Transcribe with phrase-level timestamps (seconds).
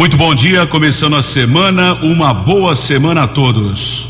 [0.00, 4.08] Muito bom dia, começando a semana, uma boa semana a todos.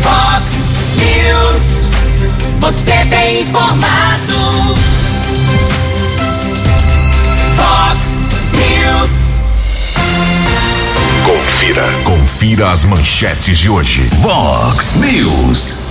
[0.00, 0.52] Fox
[0.96, 1.90] News,
[2.58, 4.74] você tem informado.
[7.56, 9.38] Fox News.
[11.26, 14.08] Confira, confira as manchetes de hoje.
[14.22, 15.85] Vox News.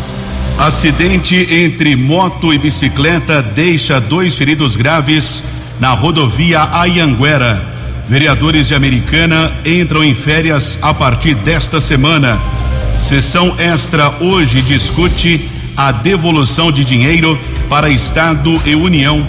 [0.57, 5.43] Acidente entre moto e bicicleta deixa dois feridos graves
[5.79, 7.73] na rodovia Ayanguera.
[8.07, 12.39] Vereadores de Americana entram em férias a partir desta semana.
[13.01, 15.41] Sessão extra hoje discute
[15.75, 17.37] a devolução de dinheiro
[17.69, 19.27] para Estado e União.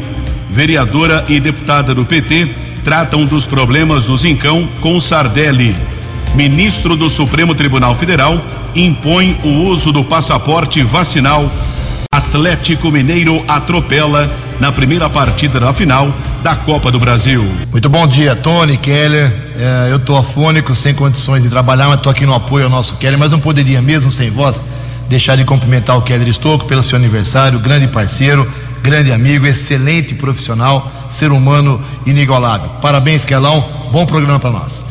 [0.49, 2.51] Vereadora e deputada do PT
[2.85, 5.75] tratam dos problemas do Zincão com Sardelli.
[6.37, 8.43] Ministro do Supremo Tribunal Federal
[8.77, 11.51] impõe o uso do passaporte vacinal.
[12.13, 14.31] Atlético Mineiro atropela
[14.61, 16.13] na primeira partida da final
[16.43, 17.45] da Copa do Brasil.
[17.73, 19.33] Muito bom dia, Tony, Keller.
[19.59, 22.97] É, eu tô afônico, sem condições de trabalhar, mas tô aqui no apoio ao nosso
[22.97, 24.65] Keller, mas não poderia mesmo sem voz
[25.09, 28.47] deixar de cumprimentar o Keller Estocco pelo seu aniversário, grande parceiro,
[28.83, 32.69] grande amigo, excelente profissional, ser humano inigualável.
[32.81, 33.65] Parabéns, Kelão.
[33.91, 34.85] Bom programa para nós.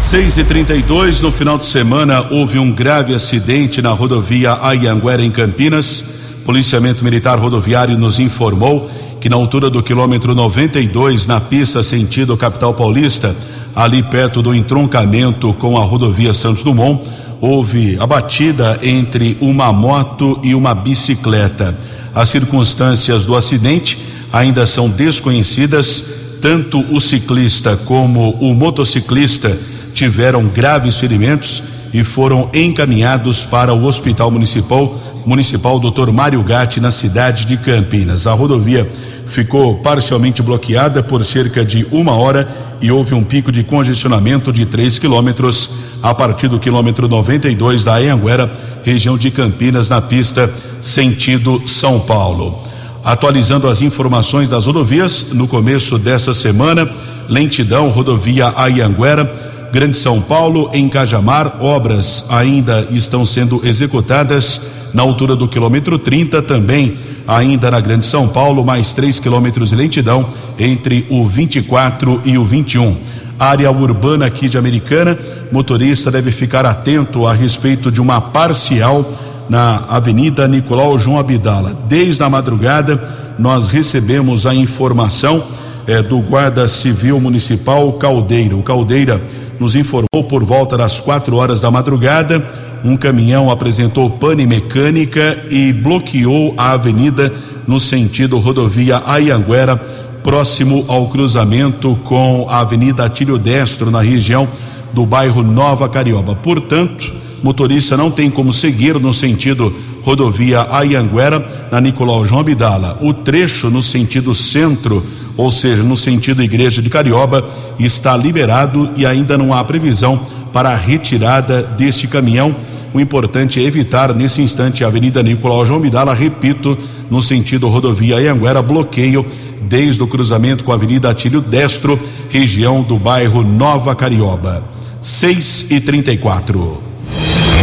[0.00, 5.30] 6 e 32 no final de semana houve um grave acidente na rodovia Ayanguera em
[5.30, 6.02] Campinas.
[6.46, 8.90] Policiamento Militar Rodoviário nos informou
[9.20, 13.36] que na altura do quilômetro 92, na pista sentido capital paulista,
[13.78, 17.00] ali perto do entroncamento com a rodovia Santos Dumont,
[17.40, 21.72] houve a batida entre uma moto e uma bicicleta.
[22.12, 23.96] As circunstâncias do acidente
[24.32, 26.04] ainda são desconhecidas.
[26.42, 29.56] Tanto o ciclista como o motociclista
[29.94, 31.62] tiveram graves ferimentos
[31.94, 36.10] e foram encaminhados para o Hospital Municipal Municipal Dr.
[36.10, 38.26] Mário Gatti na cidade de Campinas.
[38.26, 38.90] A rodovia
[39.28, 42.48] ficou parcialmente bloqueada por cerca de uma hora
[42.80, 45.70] e houve um pico de congestionamento de 3 quilômetros
[46.02, 48.50] a partir do quilômetro 92 da Anhanguera,
[48.82, 50.50] região de Campinas, na pista
[50.80, 52.58] sentido São Paulo.
[53.04, 56.88] Atualizando as informações das rodovias, no começo dessa semana,
[57.28, 64.62] lentidão, rodovia Ayanguera, Grande São Paulo, em Cajamar, obras ainda estão sendo executadas
[64.94, 69.76] na altura do quilômetro 30, também ainda na Grande São Paulo, mais 3 quilômetros de
[69.76, 70.26] lentidão
[70.58, 72.96] entre o 24 e o 21.
[73.38, 75.16] Área urbana aqui de Americana,
[75.52, 79.06] motorista deve ficar atento a respeito de uma parcial
[79.48, 81.76] na Avenida Nicolau João Abdala.
[81.88, 83.00] Desde a madrugada,
[83.38, 85.44] nós recebemos a informação
[85.86, 88.56] eh, do Guarda Civil Municipal Caldeira.
[88.56, 89.22] O Caldeira
[89.58, 92.44] nos informou por volta das quatro horas da madrugada.
[92.84, 97.32] Um caminhão apresentou pane mecânica e bloqueou a avenida
[97.66, 99.76] no sentido rodovia Ayanguera,
[100.22, 104.48] próximo ao cruzamento com a Avenida Atílio Destro, na região
[104.92, 106.34] do bairro Nova Carioba.
[106.34, 112.98] Portanto, motorista não tem como seguir no sentido rodovia Ayanguera, na Nicolau João Abdala.
[113.02, 115.04] O trecho no sentido centro
[115.38, 117.48] ou seja, no sentido Igreja de Carioba,
[117.78, 120.20] está liberado e ainda não há previsão
[120.52, 122.54] para a retirada deste caminhão.
[122.92, 126.76] O importante é evitar nesse instante a Avenida Nicolau João Midala, repito,
[127.10, 129.24] no sentido rodovia Anhanguera, bloqueio
[129.62, 131.98] desde o cruzamento com a Avenida Atílio Destro,
[132.30, 134.62] região do bairro Nova Carioba.
[135.00, 136.58] 6 e 34.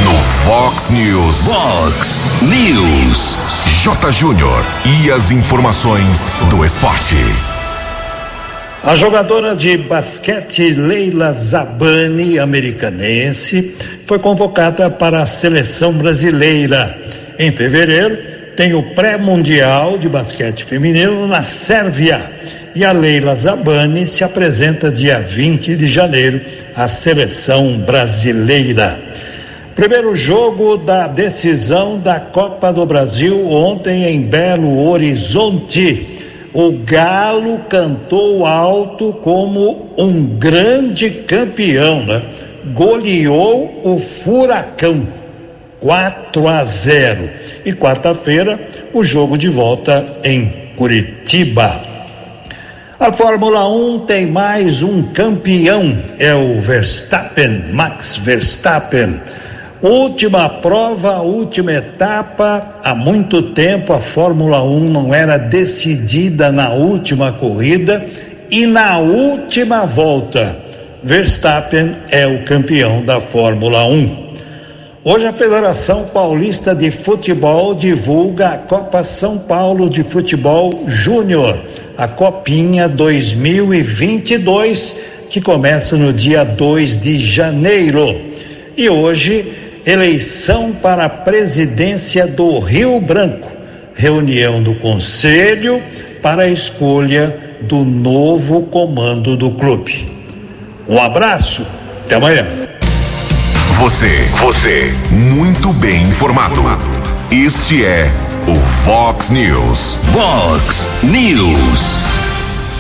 [0.03, 1.37] No Fox News.
[1.37, 3.37] Fox News.
[3.83, 4.11] J.
[4.11, 4.63] Júnior
[5.03, 7.15] e as informações do esporte.
[8.85, 16.95] A jogadora de basquete Leila Zabani, americanense, foi convocada para a seleção brasileira.
[17.39, 18.15] Em fevereiro,
[18.55, 22.21] tem o pré-mundial de basquete feminino na Sérvia.
[22.75, 26.39] E a Leila Zabani se apresenta dia 20 de janeiro
[26.75, 28.99] à seleção brasileira.
[29.75, 36.14] Primeiro jogo da decisão da Copa do Brasil ontem em Belo Horizonte.
[36.55, 42.21] O Galo cantou alto como um grande campeão, né?
[42.73, 45.05] Goleou o Furacão
[45.81, 47.29] 4 a 0.
[47.65, 48.57] E quarta-feira,
[48.93, 51.77] o jogo de volta em Curitiba.
[52.97, 59.19] A Fórmula 1 tem mais um campeão, é o Verstappen, Max Verstappen.
[59.81, 62.79] Última prova, última etapa.
[62.83, 68.05] Há muito tempo a Fórmula 1 não era decidida na última corrida
[68.49, 70.57] e na última volta.
[71.03, 74.23] Verstappen é o campeão da Fórmula 1.
[75.03, 81.59] Hoje a Federação Paulista de Futebol divulga a Copa São Paulo de Futebol Júnior,
[81.97, 84.95] a Copinha 2022,
[85.29, 88.21] que começa no dia 2 de janeiro.
[88.77, 93.51] E hoje eleição para a presidência do Rio Branco,
[93.93, 95.81] reunião do conselho
[96.21, 100.11] para a escolha do novo comando do clube.
[100.87, 101.65] Um abraço,
[102.05, 102.45] até amanhã.
[103.79, 104.09] Você,
[104.39, 106.61] você, muito bem informado.
[107.31, 108.09] Este é
[108.47, 109.97] o Fox News.
[110.13, 112.14] Fox News.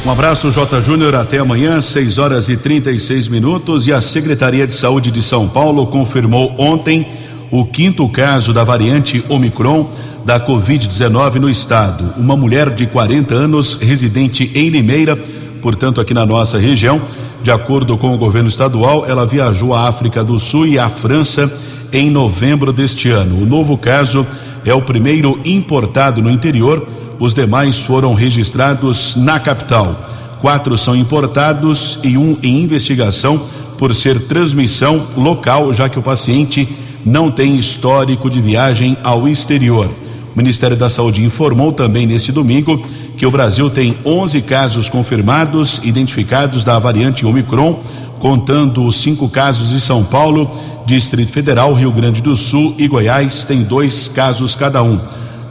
[0.05, 0.81] Um abraço, J.
[0.81, 1.15] Júnior.
[1.15, 3.87] Até amanhã, 6 horas e 36 minutos.
[3.87, 7.07] E a Secretaria de Saúde de São Paulo confirmou ontem
[7.49, 9.89] o quinto caso da variante Omicron
[10.23, 12.13] da Covid-19 no estado.
[12.17, 15.17] Uma mulher de 40 anos, residente em Limeira,
[15.59, 17.01] portanto, aqui na nossa região.
[17.41, 21.51] De acordo com o governo estadual, ela viajou à África do Sul e à França
[21.91, 23.41] em novembro deste ano.
[23.41, 24.23] O novo caso
[24.63, 26.85] é o primeiro importado no interior
[27.19, 29.95] os demais foram registrados na capital.
[30.41, 33.41] Quatro são importados e um em investigação
[33.77, 36.67] por ser transmissão local, já que o paciente
[37.05, 39.89] não tem histórico de viagem ao exterior.
[40.33, 42.83] O Ministério da Saúde informou também neste domingo
[43.15, 47.79] que o Brasil tem 11 casos confirmados identificados da variante Omicron,
[48.19, 50.49] contando cinco casos em São Paulo,
[50.85, 54.99] Distrito Federal, Rio Grande do Sul e Goiás tem dois casos cada um.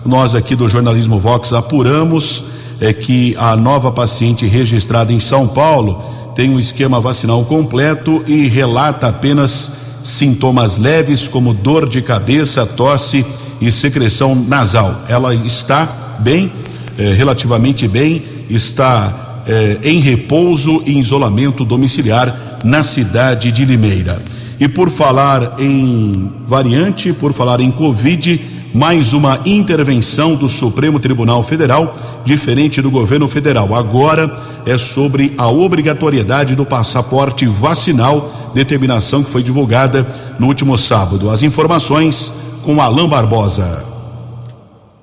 [0.04, 2.44] Nós aqui do jornalismo Vox apuramos
[2.78, 6.02] é que a nova paciente registrada em São Paulo
[6.34, 9.70] tem um esquema vacinal completo e relata apenas
[10.02, 13.24] sintomas leves como dor de cabeça, tosse
[13.60, 15.02] e secreção nasal.
[15.08, 15.86] Ela está
[16.18, 16.52] bem,
[16.98, 24.18] é, relativamente bem, está é, em repouso e isolamento domiciliar na cidade de Limeira.
[24.60, 31.44] E por falar em variante, por falar em Covid, mais uma intervenção do Supremo Tribunal
[31.44, 33.72] Federal, diferente do governo federal.
[33.72, 34.34] Agora
[34.66, 40.04] é sobre a obrigatoriedade do passaporte vacinal, determinação que foi divulgada
[40.40, 41.30] no último sábado.
[41.30, 42.32] As informações
[42.64, 43.84] com Alain Barbosa.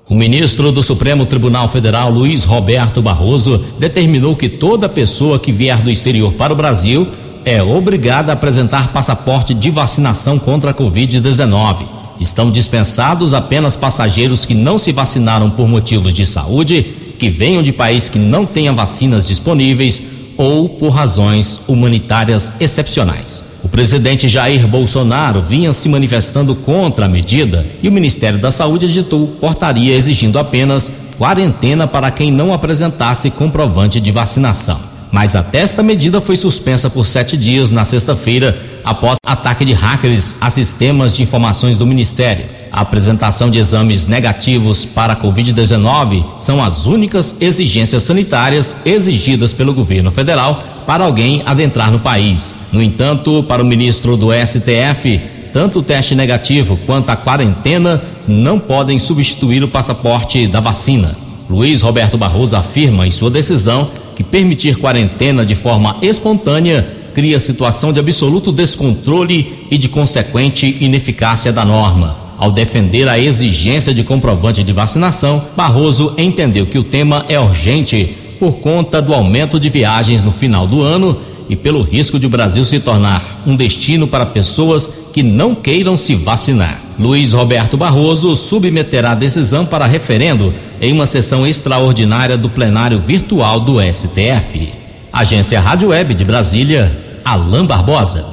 [0.06, 5.80] O ministro do Supremo Tribunal Federal, Luiz Roberto Barroso, determinou que toda pessoa que vier
[5.80, 7.08] do exterior para o Brasil
[7.42, 12.01] é obrigada a apresentar passaporte de vacinação contra a Covid-19.
[12.20, 16.82] Estão dispensados apenas passageiros que não se vacinaram por motivos de saúde,
[17.18, 20.02] que venham de país que não tenha vacinas disponíveis
[20.36, 23.44] ou por razões humanitárias excepcionais.
[23.62, 28.86] O presidente Jair Bolsonaro vinha se manifestando contra a medida e o Ministério da Saúde
[28.86, 34.80] editou portaria exigindo apenas quarentena para quem não apresentasse comprovante de vacinação.
[35.12, 40.36] Mas até esta medida foi suspensa por sete dias na sexta-feira após ataque de hackers
[40.40, 42.44] a sistemas de informações do Ministério.
[42.72, 49.74] A apresentação de exames negativos para a Covid-19 são as únicas exigências sanitárias exigidas pelo
[49.74, 52.56] governo federal para alguém adentrar no país.
[52.72, 55.20] No entanto, para o ministro do STF,
[55.52, 61.14] tanto o teste negativo quanto a quarentena não podem substituir o passaporte da vacina.
[61.50, 67.92] Luiz Roberto Barroso afirma em sua decisão que permitir quarentena de forma espontânea cria situação
[67.92, 72.16] de absoluto descontrole e de consequente ineficácia da norma.
[72.38, 78.16] Ao defender a exigência de comprovante de vacinação, Barroso entendeu que o tema é urgente
[78.40, 81.16] por conta do aumento de viagens no final do ano
[81.48, 85.96] e pelo risco de o Brasil se tornar um destino para pessoas que não queiram
[85.96, 86.80] se vacinar.
[86.98, 93.60] Luiz Roberto Barroso submeterá a decisão para referendo em uma sessão extraordinária do plenário virtual
[93.60, 94.72] do STF.
[95.12, 96.90] Agência Rádio Web de Brasília,
[97.24, 98.24] Alain Barbosa.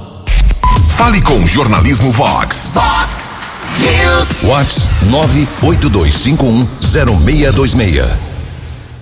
[0.89, 2.71] Fale com o Jornalismo Vox.
[2.73, 3.39] Vox
[3.79, 4.41] News.
[4.41, 4.89] Vox
[5.63, 8.05] 982510626.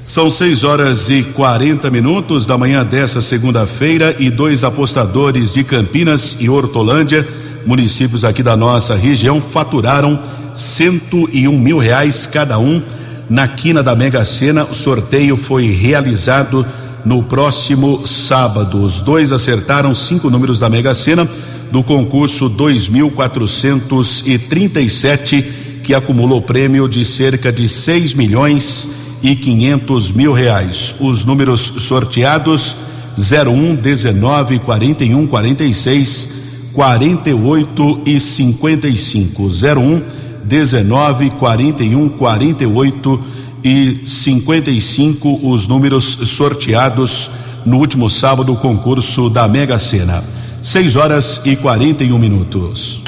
[0.04, 6.38] São 6 horas e 40 minutos da manhã dessa segunda-feira e dois apostadores de Campinas
[6.40, 7.28] e Hortolândia,
[7.66, 10.18] municípios aqui da nossa região, faturaram
[10.54, 12.82] 101 mil reais cada um
[13.30, 14.64] na quina da Mega Sena.
[14.64, 16.66] O sorteio foi realizado
[17.08, 18.84] no próximo sábado.
[18.84, 21.26] Os dois acertaram cinco números da Mega Sena
[21.72, 25.42] do concurso 2437,
[25.86, 28.90] que acumulou prêmio de cerca de 6 milhões
[29.24, 30.96] e 500 mil reais.
[31.00, 32.76] Os números sorteados
[33.18, 36.34] 01, 19, 41, 46,
[36.74, 39.44] 48 e 55.
[39.44, 40.02] 01,
[40.44, 43.24] 19, 41, 48
[43.68, 47.30] e 55 os números sorteados
[47.66, 50.24] no último sábado o concurso da Mega Sena.
[50.64, 53.02] 6 horas e 41 minutos.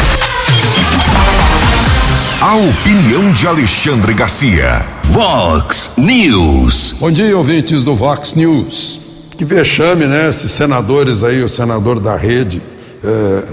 [2.41, 4.85] A opinião de Alexandre Garcia.
[5.05, 6.95] Vox News.
[6.99, 8.99] Bom dia, ouvintes do Vox News.
[9.37, 10.27] Que vexame, né?
[10.27, 12.61] Esses senadores aí, o senador da rede,
[13.01, 13.43] eh,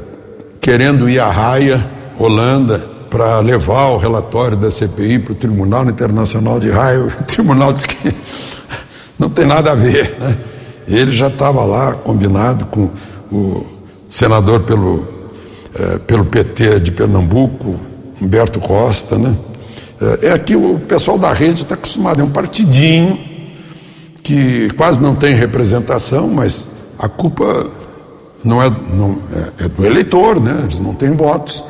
[0.60, 6.58] querendo ir à raia, Holanda, para levar o relatório da CPI para o Tribunal Internacional
[6.58, 7.12] de Raio.
[7.20, 8.14] O tribunal diz que
[9.18, 10.36] não tem nada a ver, né?
[10.86, 12.90] Ele já estava lá combinado com
[13.32, 13.66] o
[14.08, 15.06] senador pelo,
[15.74, 17.80] eh, pelo PT de Pernambuco,
[18.20, 19.34] Humberto Costa, né?
[20.00, 23.18] É, é que o pessoal da rede está acostumado, é um partidinho
[24.22, 26.66] que quase não tem representação, mas
[26.98, 27.70] a culpa
[28.44, 29.18] não é, não,
[29.58, 30.60] é, é do eleitor, né?
[30.64, 31.62] Eles não têm votos,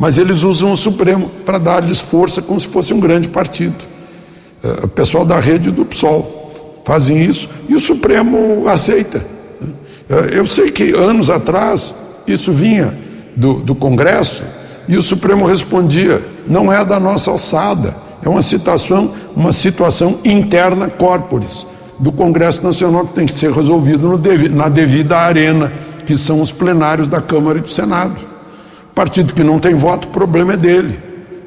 [0.00, 3.76] mas eles usam o Supremo para dar-lhes força como se fosse um grande partido.
[4.64, 9.22] É, o pessoal da rede do PSOL fazem isso e o Supremo aceita.
[10.08, 11.94] É, eu sei que anos atrás
[12.26, 12.98] isso vinha
[13.36, 14.42] do, do Congresso
[14.88, 20.88] e o Supremo respondia: não é da nossa alçada, é uma situação, uma situação interna
[20.88, 21.66] corporis
[21.98, 24.18] do Congresso Nacional que tem que ser resolvido
[24.50, 25.70] na devida arena,
[26.06, 28.29] que são os plenários da Câmara e do Senado.
[29.00, 31.00] Partido que não tem voto, o problema é dele.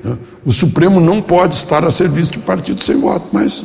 [0.04, 0.18] Né?
[0.44, 3.64] O Supremo não pode estar a serviço de partido sem voto, mas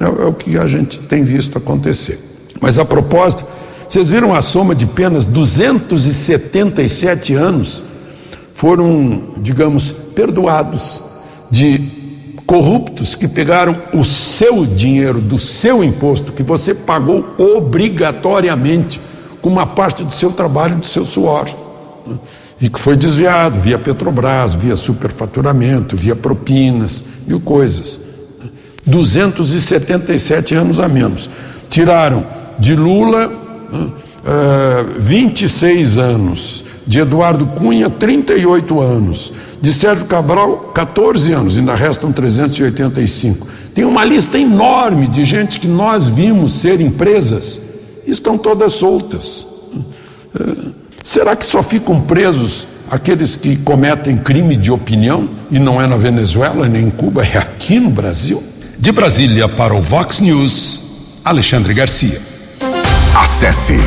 [0.00, 2.18] é, é o que a gente tem visto acontecer.
[2.58, 3.44] Mas a propósito,
[3.86, 7.82] vocês viram a soma de penas 277 anos
[8.54, 11.04] foram, digamos, perdoados
[11.50, 18.98] de corruptos que pegaram o seu dinheiro do seu imposto que você pagou obrigatoriamente
[19.42, 21.44] com uma parte do seu trabalho, do seu suor,
[22.06, 22.16] né?
[22.60, 28.00] E que foi desviado via Petrobras, via superfaturamento, via propinas, mil coisas.
[28.84, 31.28] 277 anos a menos.
[31.68, 32.24] Tiraram
[32.58, 41.32] de Lula uh, uh, 26 anos, de Eduardo Cunha, 38 anos, de Sérgio Cabral, 14
[41.32, 43.46] anos, ainda restam 385.
[43.74, 47.60] Tem uma lista enorme de gente que nós vimos ser empresas,
[48.06, 49.46] estão todas soltas.
[50.34, 50.77] É,
[51.08, 55.96] será que só ficam presos aqueles que cometem crime de opinião e não é na
[55.96, 58.44] Venezuela nem em Cuba, é aqui no Brasil?
[58.78, 62.20] De Brasília para o Vox News, Alexandre Garcia.
[63.16, 63.78] Acesse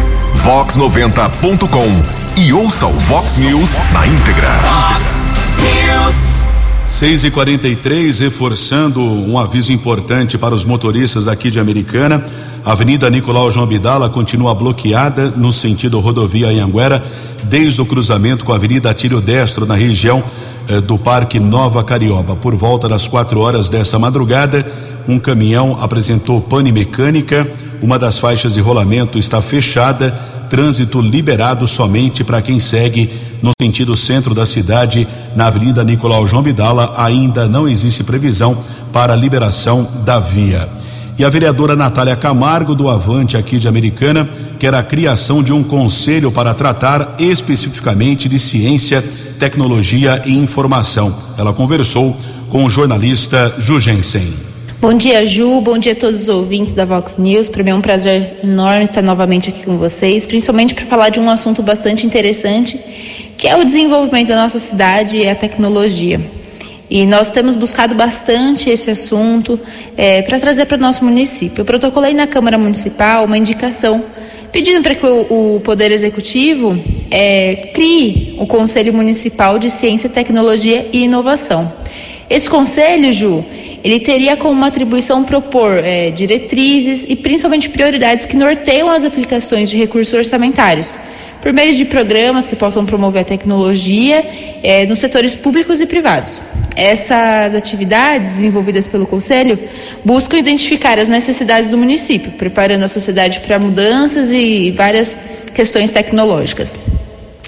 [0.43, 4.49] vox90.com e ouça o Vox News na íntegra.
[4.63, 5.13] Vox
[5.59, 6.41] News.
[6.87, 12.23] 6 e 43 reforçando um aviso importante para os motoristas aqui de Americana.
[12.63, 17.03] A Avenida Nicolau João Bidala continua bloqueada no sentido rodovia Anhanguera,
[17.43, 20.23] desde o cruzamento com a Avenida Atílio Destro, na região
[20.67, 22.35] eh, do Parque Nova Carioba.
[22.35, 24.65] Por volta das quatro horas dessa madrugada,
[25.07, 27.49] um caminhão apresentou pane mecânica,
[27.81, 30.13] uma das faixas de rolamento está fechada
[30.51, 33.09] trânsito liberado somente para quem segue
[33.41, 38.57] no sentido centro da cidade, na Avenida Nicolau João Bidala, ainda não existe previsão
[38.91, 40.69] para a liberação da via.
[41.21, 45.61] E a vereadora Natália Camargo, do Avante aqui de Americana, quer a criação de um
[45.61, 49.05] conselho para tratar especificamente de ciência,
[49.39, 51.15] tecnologia e informação.
[51.37, 52.17] Ela conversou
[52.49, 54.33] com o jornalista Jugensen.
[54.81, 55.61] Bom dia, Ju.
[55.61, 57.49] Bom dia a todos os ouvintes da Vox News.
[57.49, 61.19] Para mim é um prazer enorme estar novamente aqui com vocês, principalmente para falar de
[61.19, 62.79] um assunto bastante interessante,
[63.37, 66.19] que é o desenvolvimento da nossa cidade e a tecnologia.
[66.91, 69.57] E nós temos buscado bastante esse assunto
[69.95, 71.61] é, para trazer para o nosso município.
[71.61, 74.03] Eu protocolei na Câmara Municipal uma indicação
[74.51, 76.77] pedindo para que o, o Poder Executivo
[77.09, 81.71] é, crie o Conselho Municipal de Ciência, Tecnologia e Inovação.
[82.29, 83.41] Esse conselho, Ju,
[83.81, 89.77] ele teria como atribuição propor é, diretrizes e principalmente prioridades que norteiam as aplicações de
[89.77, 90.99] recursos orçamentários,
[91.41, 94.23] por meio de programas que possam promover a tecnologia
[94.63, 96.41] é, nos setores públicos e privados.
[96.75, 99.57] Essas atividades desenvolvidas pelo Conselho
[100.05, 105.17] buscam identificar as necessidades do município, preparando a sociedade para mudanças e várias
[105.53, 106.79] questões tecnológicas.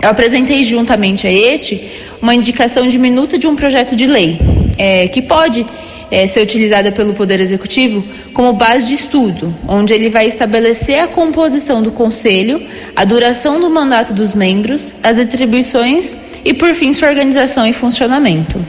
[0.01, 1.89] Eu apresentei juntamente a este
[2.21, 4.39] uma indicação de minuta de um projeto de lei
[4.77, 5.65] é, que pode
[6.11, 11.07] é, ser utilizada pelo Poder Executivo como base de estudo, onde ele vai estabelecer a
[11.07, 12.61] composição do Conselho,
[12.95, 18.63] a duração do mandato dos membros, as atribuições e, por fim, sua organização e funcionamento.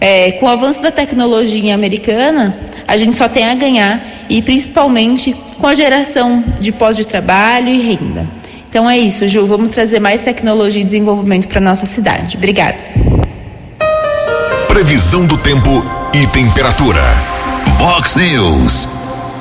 [0.00, 2.56] É, com o avanço da tecnologia americana,
[2.86, 7.68] a gente só tem a ganhar e principalmente com a geração de pós de trabalho
[7.68, 8.26] e renda.
[8.68, 9.46] Então é isso, Ju.
[9.46, 12.36] Vamos trazer mais tecnologia e desenvolvimento para nossa cidade.
[12.36, 12.76] Obrigada.
[14.68, 17.02] Previsão do tempo e temperatura.
[17.76, 18.88] Vox News.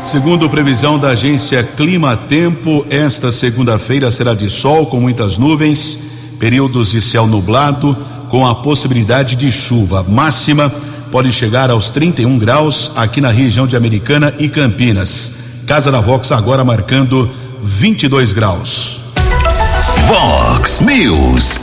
[0.03, 5.99] Segundo previsão da agência Clima Tempo, esta segunda-feira será de sol com muitas nuvens,
[6.39, 7.95] períodos de céu nublado,
[8.29, 10.05] com a possibilidade de chuva.
[10.07, 10.71] Máxima
[11.11, 15.33] pode chegar aos 31 graus aqui na região de Americana e Campinas.
[15.65, 17.29] Casa da Vox agora marcando
[17.61, 18.99] 22 graus.
[20.07, 21.59] Vox News.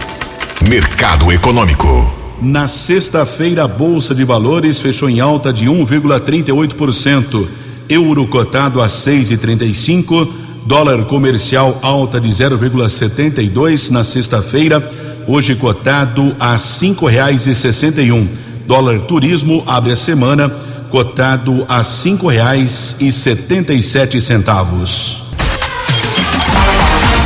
[0.69, 2.24] Mercado Econômico.
[2.45, 7.49] Na sexta-feira, a Bolsa de Valores fechou em alta de 1,38%.
[7.89, 10.29] Euro cotado a 6,35.
[10.67, 14.87] Dólar comercial alta de 0,72 na sexta-feira,
[15.27, 18.29] hoje cotado a cinco reais e sessenta e um.
[18.67, 20.51] Dólar turismo abre a semana
[20.91, 25.25] cotado a cinco reais e setenta e sete centavos.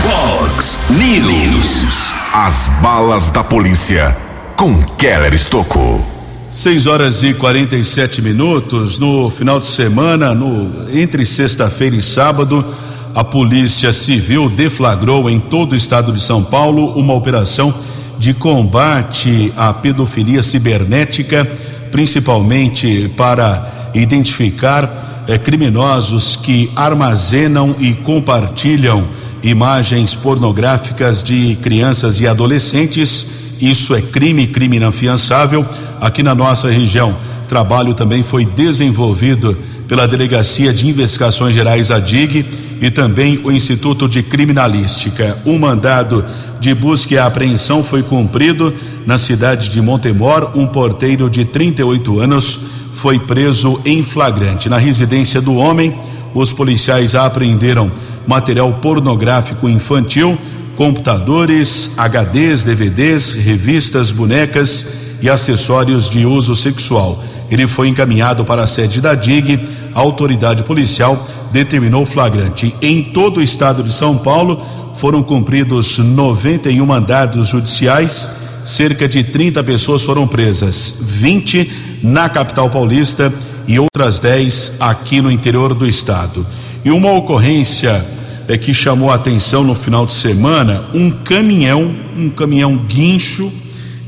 [0.04, 2.12] Vox News.
[2.32, 4.27] As balas da polícia
[4.58, 6.04] com Keller Estocou.
[6.50, 8.98] 6 horas e 47 minutos.
[8.98, 12.64] No final de semana, no, entre sexta-feira e sábado,
[13.14, 17.72] a Polícia Civil deflagrou em todo o estado de São Paulo uma operação
[18.18, 21.48] de combate à pedofilia cibernética,
[21.92, 29.06] principalmente para identificar eh, criminosos que armazenam e compartilham
[29.40, 35.66] imagens pornográficas de crianças e adolescentes isso é crime, crime inafiançável.
[36.00, 37.16] Aqui na nossa região,
[37.48, 39.56] trabalho também foi desenvolvido
[39.88, 42.44] pela Delegacia de Investigações Gerais, a DIG,
[42.80, 45.38] e também o Instituto de Criminalística.
[45.44, 46.24] Um mandado
[46.60, 48.72] de busca e apreensão foi cumprido
[49.06, 50.52] na cidade de Montemor.
[50.54, 52.58] Um porteiro de 38 anos
[52.94, 54.68] foi preso em flagrante.
[54.68, 55.94] Na residência do homem,
[56.34, 57.90] os policiais apreenderam
[58.26, 60.38] material pornográfico infantil
[60.78, 64.86] computadores, HDs, DVDs, revistas, bonecas
[65.20, 67.20] e acessórios de uso sexual.
[67.50, 69.58] Ele foi encaminhado para a sede da DIG.
[69.92, 72.72] A autoridade policial determinou flagrante.
[72.80, 74.64] Em todo o estado de São Paulo
[74.96, 78.30] foram cumpridos 91 mandados judiciais,
[78.64, 83.34] cerca de 30 pessoas foram presas, 20 na capital paulista
[83.66, 86.46] e outras 10 aqui no interior do estado.
[86.84, 88.17] E uma ocorrência
[88.48, 93.52] é que chamou a atenção no final de semana um caminhão, um caminhão guincho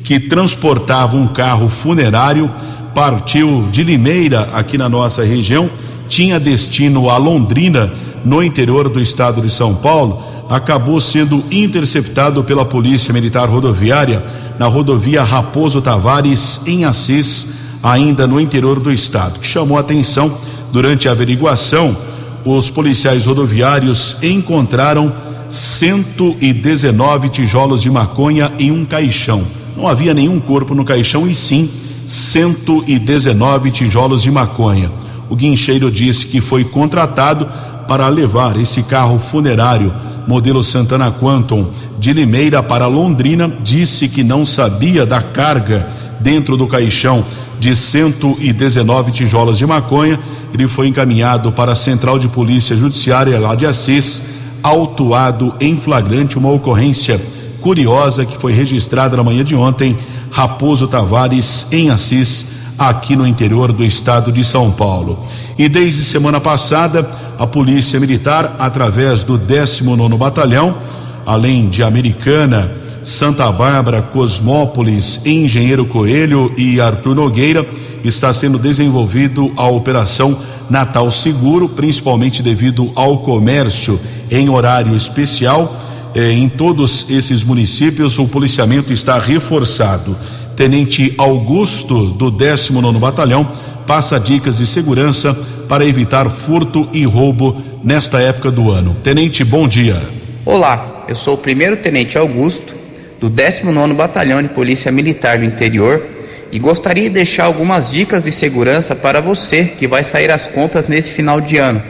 [0.02, 2.50] que transportava um carro funerário,
[2.94, 5.70] partiu de Limeira, aqui na nossa região,
[6.08, 7.92] tinha destino a Londrina,
[8.24, 14.22] no interior do estado de São Paulo, acabou sendo interceptado pela Polícia Militar Rodoviária
[14.58, 17.46] na rodovia Raposo Tavares, em Assis,
[17.82, 20.36] ainda no interior do estado, que chamou a atenção
[20.72, 21.96] durante a averiguação
[22.44, 25.12] os policiais rodoviários encontraram
[25.48, 29.46] 119 tijolos de maconha em um caixão.
[29.76, 31.70] Não havia nenhum corpo no caixão e sim
[32.06, 34.90] 119 tijolos de maconha.
[35.28, 37.48] O guincheiro disse que foi contratado
[37.86, 39.92] para levar esse carro funerário
[40.26, 43.52] modelo Santana Quantum de Limeira para Londrina.
[43.62, 45.88] Disse que não sabia da carga
[46.20, 47.24] dentro do caixão
[47.60, 50.18] de 119 tijolos de maconha
[50.52, 54.22] ele foi encaminhado para a Central de Polícia Judiciária lá de Assis,
[54.62, 57.20] autuado em flagrante uma ocorrência
[57.60, 59.96] curiosa que foi registrada na manhã de ontem,
[60.30, 62.46] Raposo Tavares, em Assis,
[62.78, 65.18] aqui no interior do estado de São Paulo.
[65.58, 70.76] E desde semana passada, a Polícia Militar, através do 19 Batalhão,
[71.24, 77.66] além de Americana, Santa Bárbara, Cosmópolis, Engenheiro Coelho e Arthur Nogueira,
[78.04, 85.76] está sendo desenvolvido a operação Natal Seguro, principalmente devido ao comércio em horário especial.
[86.14, 90.16] Eh, em todos esses municípios, o policiamento está reforçado.
[90.56, 93.48] Tenente Augusto, do 19 Batalhão,
[93.86, 95.34] passa dicas de segurança
[95.68, 98.94] para evitar furto e roubo nesta época do ano.
[99.02, 100.00] Tenente, bom dia.
[100.44, 102.74] Olá, eu sou o primeiro tenente Augusto,
[103.20, 106.04] do 19 Batalhão de Polícia Militar do Interior
[106.50, 110.88] e gostaria de deixar algumas dicas de segurança para você que vai sair às compras
[110.88, 111.82] nesse final de ano.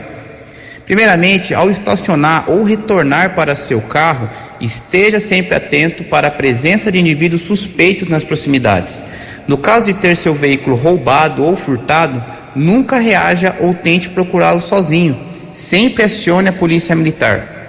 [0.85, 6.99] Primeiramente, ao estacionar ou retornar para seu carro, esteja sempre atento para a presença de
[6.99, 9.05] indivíduos suspeitos nas proximidades.
[9.47, 12.21] No caso de ter seu veículo roubado ou furtado,
[12.53, 15.17] nunca reaja ou tente procurá-lo sozinho.
[15.53, 17.60] Sempre acione a polícia militar.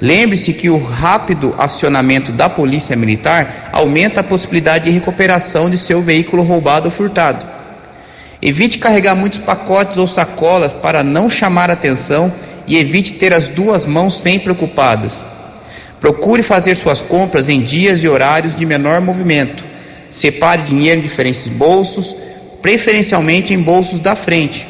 [0.00, 6.02] Lembre-se que o rápido acionamento da polícia militar aumenta a possibilidade de recuperação de seu
[6.02, 7.46] veículo roubado ou furtado.
[8.42, 12.30] Evite carregar muitos pacotes ou sacolas para não chamar atenção
[12.66, 15.24] e evite ter as duas mãos sempre ocupadas.
[15.98, 19.64] Procure fazer suas compras em dias e horários de menor movimento.
[20.10, 22.14] Separe dinheiro em diferentes bolsos,
[22.60, 24.66] preferencialmente em bolsos da frente.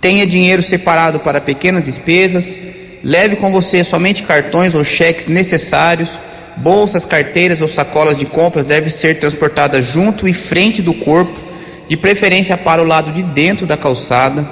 [0.00, 2.56] Tenha dinheiro separado para pequenas despesas.
[3.02, 6.18] Leve com você somente cartões ou cheques necessários.
[6.56, 11.40] Bolsas, carteiras ou sacolas de compras devem ser transportadas junto e frente do corpo,
[11.88, 14.46] de preferência para o lado de dentro da calçada.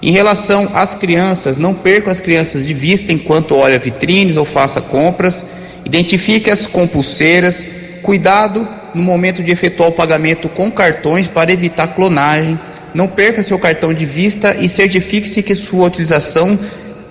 [0.00, 4.80] Em relação às crianças, não perca as crianças de vista enquanto olha vitrines ou faça
[4.80, 5.44] compras.
[5.84, 7.66] Identifique-as com pulseiras.
[8.02, 12.58] Cuidado no momento de efetuar o pagamento com cartões para evitar clonagem.
[12.94, 16.58] Não perca seu cartão de vista e certifique-se que sua utilização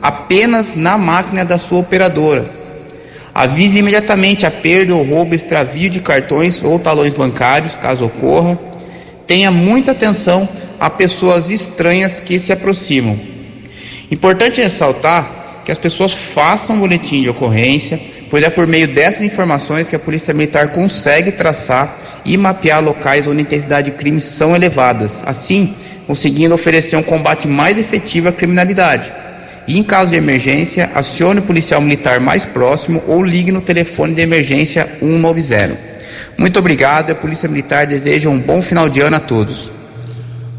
[0.04, 2.52] apenas na máquina da sua operadora.
[3.34, 8.60] Avise imediatamente a perda ou roubo, extravio de cartões ou talões bancários, caso ocorra.
[9.26, 13.18] Tenha muita atenção a pessoas estranhas que se aproximam.
[14.12, 17.98] Importante ressaltar que as pessoas façam boletim de ocorrência,
[18.30, 23.26] pois é por meio dessas informações que a Polícia Militar consegue traçar e mapear locais
[23.26, 25.74] onde a intensidade de crimes são elevadas, assim
[26.06, 29.23] conseguindo oferecer um combate mais efetivo à criminalidade.
[29.68, 34.14] E em caso de emergência, acione o policial militar mais próximo ou ligue no telefone
[34.14, 35.94] de emergência 190.
[36.38, 39.72] Muito obrigado, a Polícia Militar deseja um bom final de ano a todos.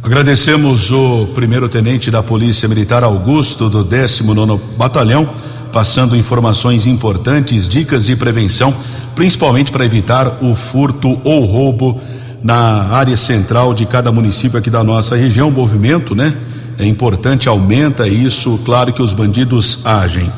[0.02, 5.28] Agradecemos o primeiro tenente da Polícia Militar Augusto do 19 Batalhão,
[5.72, 8.74] passando informações importantes, dicas de prevenção,
[9.14, 12.00] principalmente para evitar o furto ou roubo
[12.42, 12.54] na
[12.90, 15.50] área central de cada município aqui da nossa região.
[15.50, 16.34] Movimento, né?
[16.78, 18.58] É importante, aumenta isso.
[18.64, 20.30] Claro que os bandidos agem.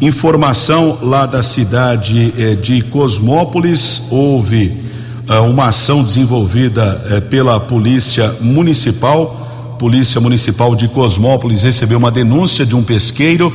[0.00, 4.72] Informação lá da cidade eh, de Cosmópolis, houve
[5.48, 9.76] uma ação desenvolvida eh, pela Polícia Municipal.
[9.78, 13.52] Polícia Municipal de Cosmópolis recebeu uma denúncia de um pesqueiro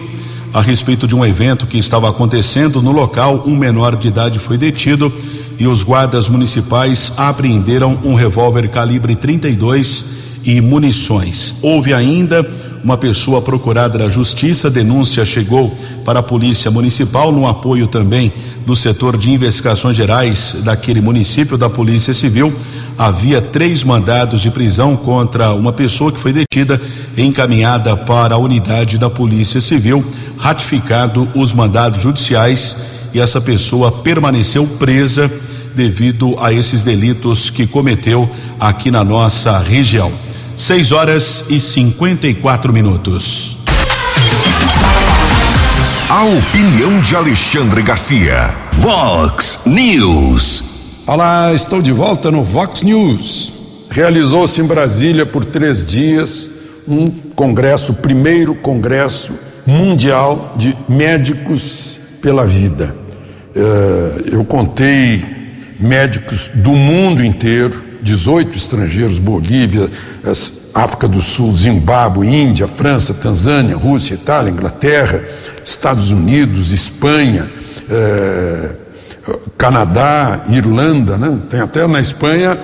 [0.54, 3.44] a respeito de um evento que estava acontecendo no local.
[3.46, 5.14] Um menor de idade foi detido
[5.60, 10.06] e os guardas municipais apreenderam um revólver calibre 32
[10.44, 11.56] e munições.
[11.62, 12.48] Houve ainda
[12.84, 15.76] uma pessoa procurada da justiça, denúncia chegou
[16.06, 18.32] para a Polícia Municipal, no apoio também
[18.66, 22.54] do setor de investigações gerais daquele município da Polícia Civil.
[22.98, 26.82] Havia três mandados de prisão contra uma pessoa que foi detida
[27.16, 30.06] e encaminhada para a unidade da Polícia Civil,
[30.38, 32.78] ratificado os mandados judiciais
[33.14, 35.32] e essa pessoa permaneceu presa
[35.76, 40.29] devido a esses delitos que cometeu aqui na nossa região.
[40.60, 43.56] 6 horas e 54 minutos.
[46.10, 48.54] A opinião de Alexandre Garcia.
[48.74, 50.64] Vox News.
[51.08, 53.54] Olá, estou de volta no Vox News.
[53.90, 56.50] Realizou-se em Brasília por três dias
[56.86, 59.32] um congresso, o primeiro congresso
[59.66, 62.94] mundial de médicos pela vida.
[63.56, 65.24] Eh, eu contei
[65.80, 69.90] médicos do mundo inteiro, 18 estrangeiros, Bolívia,
[70.74, 75.24] África do Sul, Zimbábue, Índia, França, Tanzânia, Rússia, Itália, Inglaterra,
[75.66, 77.50] Estados Unidos, Espanha,
[77.90, 78.70] eh,
[79.58, 81.38] Canadá, Irlanda, né?
[81.50, 82.58] Tem até na Espanha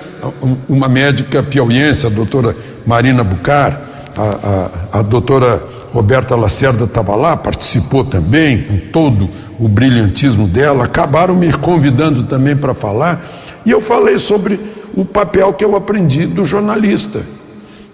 [0.68, 3.80] uma médica piauiense, a doutora Marina Bucar,
[4.16, 10.84] a, a, a doutora Roberta Lacerda estava lá, participou também, com todo o brilhantismo dela,
[10.84, 13.24] acabaram me convidando também para falar,
[13.64, 14.60] e eu falei sobre
[14.96, 17.20] o papel que eu aprendi do jornalista,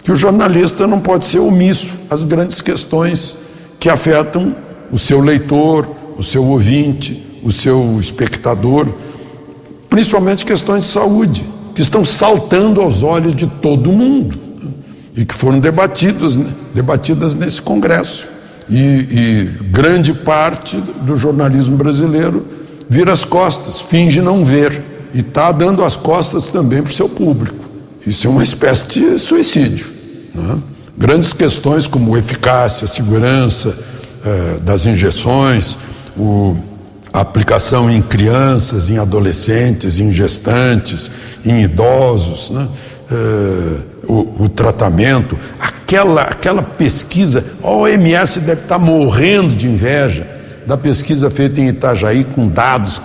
[0.05, 3.37] que o jornalista não pode ser omisso às grandes questões
[3.79, 4.55] que afetam
[4.91, 8.87] o seu leitor, o seu ouvinte, o seu espectador,
[9.91, 14.39] principalmente questões de saúde, que estão saltando aos olhos de todo mundo
[15.17, 16.39] e que foram debatidos,
[16.73, 18.29] debatidas nesse congresso.
[18.71, 22.47] E, e grande parte do jornalismo brasileiro
[22.89, 27.09] vira as costas, finge não ver e está dando as costas também para o seu
[27.09, 27.65] público.
[28.07, 29.87] Isso é uma espécie de suicídio.
[30.35, 30.59] Né?
[30.97, 33.77] Grandes questões como eficácia, segurança
[34.25, 35.77] eh, das injeções,
[36.17, 36.57] o,
[37.13, 41.11] a aplicação em crianças, em adolescentes, em gestantes,
[41.45, 42.69] em idosos, né?
[43.11, 50.32] eh, o, o, tratamento, aquela, aquela pesquisa, a OMS deve estar morrendo de inveja
[50.67, 53.01] da pesquisa feita em Itajaí com dados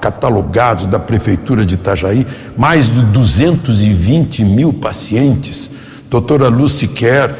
[0.00, 2.26] catalogados da Prefeitura de Itajaí,
[2.56, 5.70] mais de 220 mil pacientes,
[6.10, 7.34] doutora Lucy Kerr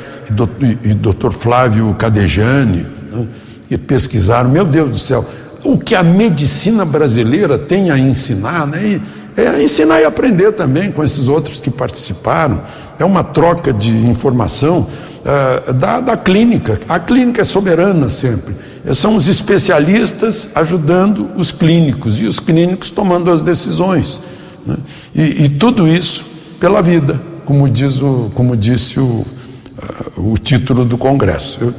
[0.85, 3.27] e doutor Flávio Cadejane, né,
[3.71, 5.25] e pesquisaram, meu Deus do céu,
[5.63, 8.83] o que a medicina brasileira tem a ensinar, né?
[8.83, 12.61] E, é ensinar e aprender também com esses outros que participaram,
[12.99, 14.85] é uma troca de informação
[15.21, 18.55] uh, da, da clínica, a clínica é soberana sempre
[18.95, 24.21] são os especialistas ajudando os clínicos e os clínicos tomando as decisões.
[24.67, 24.77] Né?
[25.15, 26.27] E, e, tudo isso
[26.61, 31.59] pela vida, como, diz o, como disse o, uh, o título do Congresso.
[31.63, 31.75] Eu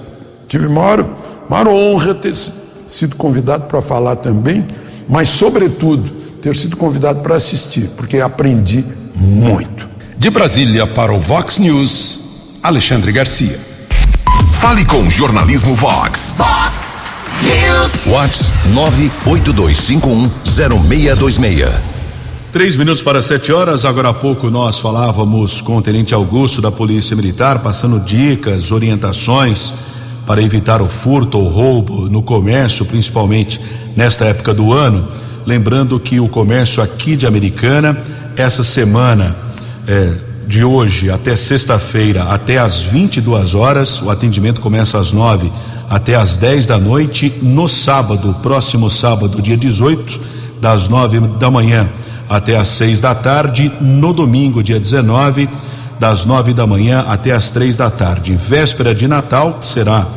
[0.47, 1.07] tive maior,
[1.49, 2.35] maior honra ter
[2.87, 4.65] sido convidado para falar também,
[5.07, 6.09] mas, sobretudo,
[6.41, 9.87] ter sido convidado para assistir, porque aprendi muito.
[10.17, 12.28] De Brasília para o Vox News,
[12.61, 13.59] Alexandre Garcia.
[14.53, 16.35] Fale com o Jornalismo Vox.
[16.37, 17.01] Vox
[17.41, 18.05] News.
[18.05, 18.53] Vox
[19.25, 21.71] 982510626.
[22.51, 23.85] Três minutos para sete horas.
[23.85, 29.73] Agora há pouco nós falávamos com o Tenente Augusto da Polícia Militar, passando dicas, orientações
[30.27, 33.61] para evitar o furto ou roubo no comércio, principalmente
[33.95, 35.07] nesta época do ano.
[35.45, 37.97] Lembrando que o comércio aqui de Americana,
[38.35, 39.33] essa semana
[39.87, 40.13] é,
[40.49, 45.51] de hoje até sexta-feira, até às 22 horas, o atendimento começa às nove
[45.87, 50.19] até às 10 da noite, no sábado, próximo sábado, dia 18,
[50.59, 51.87] das 9 da manhã
[52.27, 55.47] até às 6 da tarde, no domingo, dia 19,
[55.99, 58.33] das 9 da manhã até às 3 da tarde.
[58.33, 60.07] Véspera de Natal, será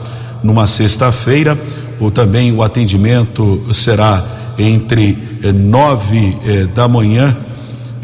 [0.42, 1.58] numa sexta-feira,
[2.00, 4.24] ou também o atendimento será
[4.58, 7.36] entre eh, 9 eh, da manhã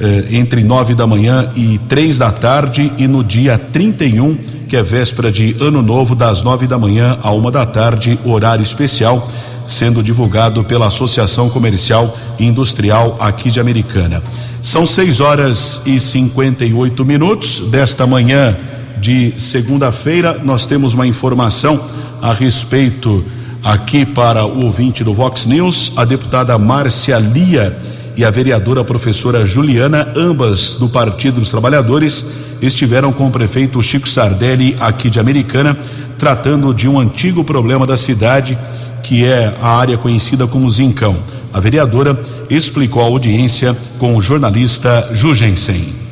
[0.00, 4.36] eh, entre nove da manhã e três da tarde e no dia 31,
[4.68, 8.62] que é véspera de ano novo, das nove da manhã a uma da tarde, horário
[8.62, 9.28] especial,
[9.66, 14.22] sendo divulgado pela Associação Comercial e Industrial aqui de Americana.
[14.62, 18.56] São seis horas e 58 minutos desta manhã
[19.00, 20.40] de segunda-feira.
[20.44, 21.80] Nós temos uma informação
[22.22, 23.24] a respeito
[23.64, 25.92] aqui para o ouvinte do Vox News.
[25.96, 27.76] A deputada Márcia Lia
[28.18, 32.26] e a vereadora professora Juliana, ambas do Partido dos Trabalhadores,
[32.60, 35.78] estiveram com o prefeito Chico Sardelli aqui de Americana,
[36.18, 38.58] tratando de um antigo problema da cidade,
[39.04, 41.16] que é a área conhecida como Zincão.
[41.52, 46.08] A vereadora explicou a audiência com o jornalista Jugensen.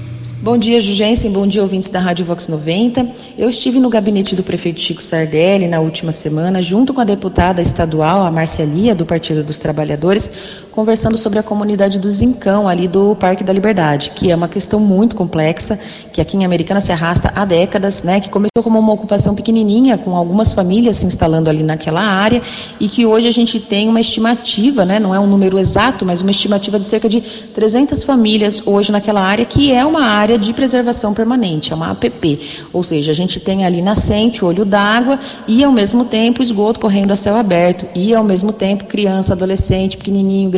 [0.46, 1.32] Bom dia, Jugensen.
[1.32, 3.04] Bom dia, ouvintes da Rádio Vox 90.
[3.36, 7.60] Eu estive no gabinete do prefeito Chico Sardelli na última semana, junto com a deputada
[7.60, 13.16] estadual, a Marcelia, do Partido dos Trabalhadores, conversando sobre a comunidade do Zincão, ali do
[13.16, 15.80] Parque da Liberdade, que é uma questão muito complexa,
[16.12, 19.96] que aqui em Americana se arrasta há décadas, né, que começou como uma ocupação pequenininha,
[19.96, 22.42] com algumas famílias se instalando ali naquela área,
[22.78, 26.20] e que hoje a gente tem uma estimativa, né, não é um número exato, mas
[26.20, 30.52] uma estimativa de cerca de 300 famílias hoje naquela área, que é uma área de
[30.52, 32.38] preservação permanente, é uma APP.
[32.70, 37.12] Ou seja, a gente tem ali nascente, olho d'água e ao mesmo tempo esgoto correndo
[37.12, 40.50] a céu aberto e ao mesmo tempo criança, adolescente, pequenininho,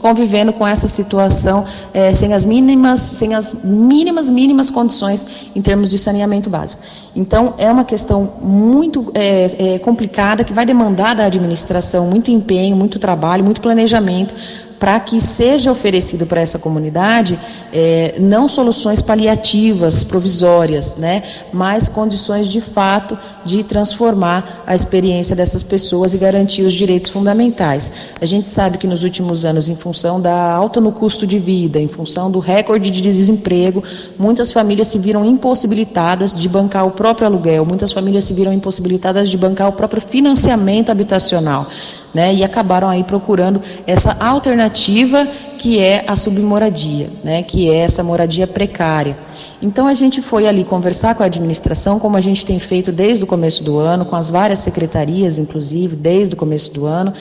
[0.00, 5.90] convivendo com essa situação é, sem as mínimas, sem as mínimas, mínimas condições em termos
[5.90, 6.82] de saneamento básico.
[7.16, 12.76] Então, é uma questão muito é, é, complicada que vai demandar da administração muito empenho,
[12.76, 14.34] muito trabalho, muito planejamento
[14.78, 17.38] para que seja oferecido para essa comunidade
[17.72, 25.62] é, não soluções paliativas, provisórias, né, mas condições de fato de transformar a experiência dessas
[25.62, 27.92] pessoas e garantir os direitos fundamentais.
[28.20, 31.78] A gente sabe que nos últimos anos, em função da alta no custo de vida,
[31.80, 33.82] em função do recorde de desemprego,
[34.18, 39.30] muitas famílias se viram impossibilitadas de bancar o próprio aluguel, muitas famílias se viram impossibilitadas
[39.30, 41.66] de bancar o próprio financiamento habitacional
[42.14, 45.26] né, e acabaram aí procurando essa alternativa
[45.58, 49.18] que é a submoradia, né, que é essa moradia precária.
[49.60, 53.24] Então a gente foi ali conversar com a administração, como a gente tem feito desde
[53.24, 57.12] o começo do ano, com as várias secretarias, inclusive, desde o começo do ano,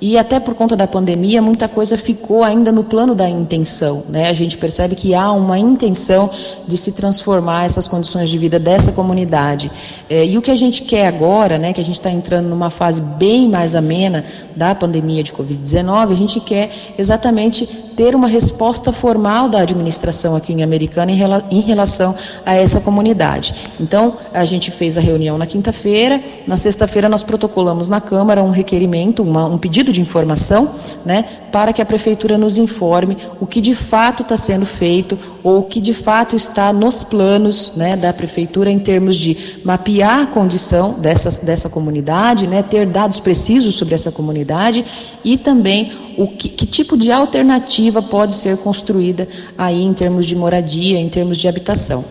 [0.00, 4.02] E até por conta da pandemia, muita coisa ficou ainda no plano da intenção.
[4.08, 4.30] Né?
[4.30, 6.30] A gente percebe que há uma intenção
[6.66, 9.70] de se transformar essas condições de vida dessa comunidade.
[10.08, 12.70] É, e o que a gente quer agora, né, que a gente está entrando numa
[12.70, 14.24] fase bem mais amena
[14.56, 17.66] da pandemia de Covid-19, a gente quer exatamente
[18.00, 21.12] ter uma resposta formal da administração aqui em Americana
[21.50, 22.14] em relação
[22.46, 23.54] a essa comunidade.
[23.78, 28.48] Então, a gente fez a reunião na quinta-feira, na sexta-feira nós protocolamos na Câmara um
[28.50, 30.68] requerimento, uma, um pedido de informação,
[31.04, 35.58] né, para que a Prefeitura nos informe o que de fato está sendo feito ou
[35.58, 40.26] o que de fato está nos planos né, da Prefeitura em termos de mapear a
[40.26, 44.84] condição dessa, dessa comunidade, né, ter dados precisos sobre essa comunidade
[45.24, 49.26] e também o que, que tipo de alternativa pode ser construída
[49.56, 52.04] aí em termos de moradia, em termos de habitação.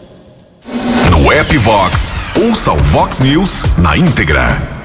[1.12, 2.14] No app Vox,
[2.48, 4.79] ouça o Vox News na íntegra.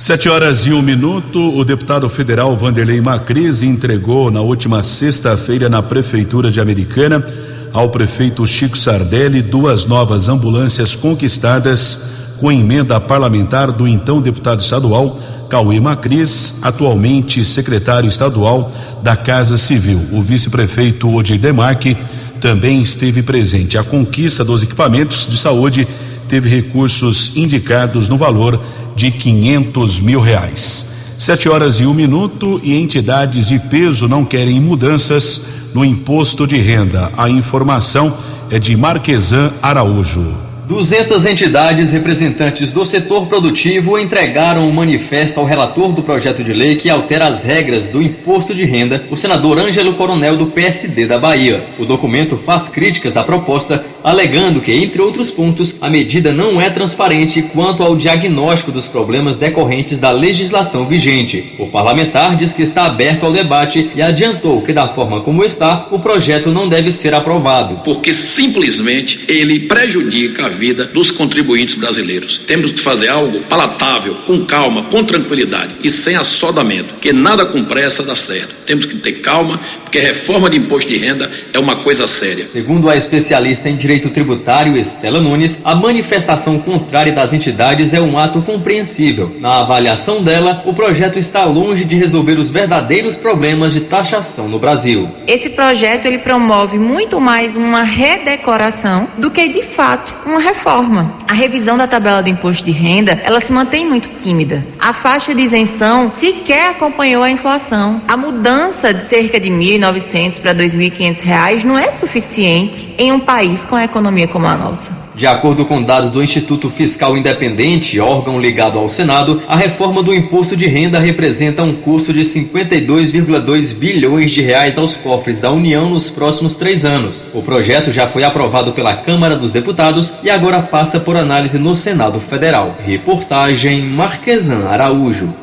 [0.00, 5.82] Sete horas e um minuto, o deputado federal Vanderlei Macris entregou na última sexta-feira na
[5.82, 7.22] Prefeitura de Americana
[7.70, 15.18] ao prefeito Chico Sardelli duas novas ambulâncias conquistadas com emenda parlamentar do então deputado estadual
[15.50, 20.00] Cauê Macris, atualmente secretário estadual da Casa Civil.
[20.12, 21.94] O vice-prefeito Odir Demarque
[22.40, 23.76] também esteve presente.
[23.76, 25.86] A conquista dos equipamentos de saúde
[26.26, 30.90] teve recursos indicados no valor de quinhentos mil reais.
[31.16, 36.56] Sete horas e um minuto e entidades de peso não querem mudanças no imposto de
[36.56, 37.12] renda.
[37.16, 38.12] A informação
[38.50, 40.49] é de Marquesan Araújo.
[40.70, 46.76] 200 entidades representantes do setor produtivo entregaram um manifesto ao relator do projeto de lei
[46.76, 51.18] que altera as regras do imposto de renda, o senador Ângelo Coronel do PSD da
[51.18, 51.64] Bahia.
[51.76, 56.70] O documento faz críticas à proposta, alegando que, entre outros pontos, a medida não é
[56.70, 61.52] transparente quanto ao diagnóstico dos problemas decorrentes da legislação vigente.
[61.58, 65.88] O parlamentar diz que está aberto ao debate e adiantou que, da forma como está,
[65.90, 67.80] o projeto não deve ser aprovado.
[67.84, 72.36] Porque simplesmente ele prejudica a vida dos contribuintes brasileiros.
[72.46, 77.64] Temos que fazer algo palatável, com calma, com tranquilidade e sem assodamento, porque nada com
[77.64, 78.54] pressa dá certo.
[78.66, 82.46] Temos que ter calma, porque reforma de imposto de renda é uma coisa séria.
[82.46, 88.18] Segundo a especialista em direito tributário Estela Nunes, a manifestação contrária das entidades é um
[88.18, 89.34] ato compreensível.
[89.40, 94.58] Na avaliação dela, o projeto está longe de resolver os verdadeiros problemas de taxação no
[94.58, 95.08] Brasil.
[95.26, 101.14] Esse projeto ele promove muito mais uma redecoração do que de fato uma reforma.
[101.28, 104.64] A revisão da tabela do imposto de renda, ela se mantém muito tímida.
[104.78, 108.02] A faixa de isenção sequer acompanhou a inflação.
[108.08, 113.64] A mudança de cerca de 1.900 para 2.500 reais não é suficiente em um país
[113.64, 115.09] com a economia como a nossa.
[115.20, 120.14] De acordo com dados do Instituto Fiscal Independente, órgão ligado ao Senado, a reforma do
[120.14, 125.90] imposto de renda representa um custo de 52,2 bilhões de reais aos cofres da União
[125.90, 127.26] nos próximos três anos.
[127.34, 131.76] O projeto já foi aprovado pela Câmara dos Deputados e agora passa por análise no
[131.76, 132.74] Senado Federal.
[132.82, 135.34] Reportagem Marquesan Araújo.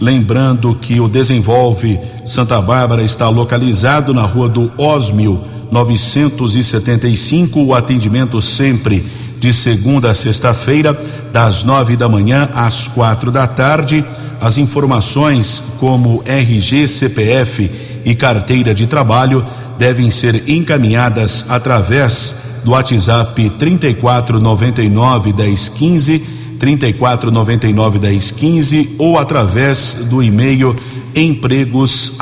[0.00, 5.40] Lembrando que o Desenvolve Santa Bárbara está localizado na rua do Osmio
[5.72, 7.64] 975.
[7.64, 9.04] O atendimento sempre
[9.40, 10.96] de segunda a sexta-feira,
[11.32, 14.04] das nove da manhã às quatro da tarde.
[14.40, 19.44] As informações como RG, CPF e carteira de trabalho
[19.78, 26.18] devem ser encaminhadas através do WhatsApp 3499 1015
[26.58, 30.74] 3499 1015 ou através do e-mail
[31.14, 32.14] empregos.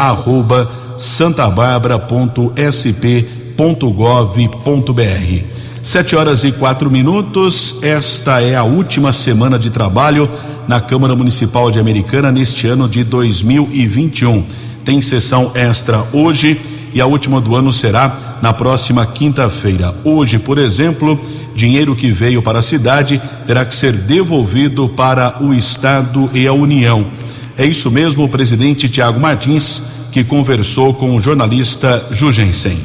[5.82, 7.76] Sete horas e quatro minutos.
[7.82, 10.28] Esta é a última semana de trabalho
[10.68, 14.44] na Câmara Municipal de Americana neste ano de 2021
[14.84, 16.60] tem sessão extra hoje
[16.94, 19.94] e a última do ano será na próxima quinta-feira.
[20.04, 21.18] Hoje, por exemplo,
[21.54, 26.52] dinheiro que veio para a cidade terá que ser devolvido para o Estado e a
[26.52, 27.06] União.
[27.56, 32.78] É isso mesmo, o presidente Tiago Martins que conversou com o jornalista Jugensen.